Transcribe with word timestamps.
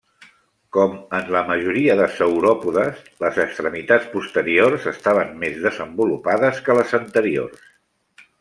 Com 0.77 0.93
en 1.17 1.27
la 1.35 1.41
majoria 1.49 1.97
de 1.99 2.07
sauròpodes, 2.13 3.03
les 3.25 3.37
extremitats 3.45 4.09
posteriors 4.15 4.89
estaven 4.95 5.37
més 5.45 5.63
desenvolupades 5.69 6.67
que 6.69 6.81
les 6.83 6.99
anteriors. 7.05 7.71